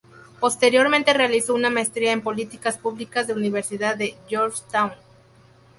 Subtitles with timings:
[0.39, 4.93] Posteriormente realizó una maestría en Políticas Públicas de Universidad de Georgetown.